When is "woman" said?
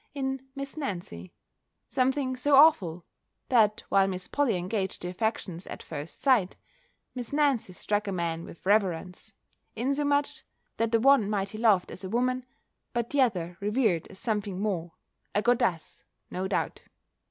12.09-12.47